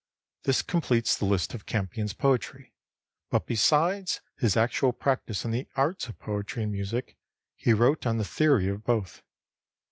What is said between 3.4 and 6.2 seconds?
besides his actual practice in the arts of